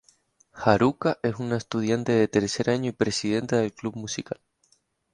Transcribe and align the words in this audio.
Haruka 0.53 1.19
es 1.21 1.35
una 1.35 1.57
estudiante 1.57 2.11
de 2.13 2.27
tercer 2.27 2.71
año 2.71 2.89
y 2.89 2.91
presidenta 2.91 3.57
del 3.57 3.71
club 3.71 3.93
musical. 3.95 4.41